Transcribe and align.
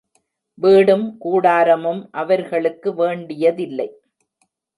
வீடும் 0.57 1.17
கூடாரமும் 1.17 2.09
அவர்களுக்கு 2.11 2.93
வேண்டியதில்லை. 2.93 3.89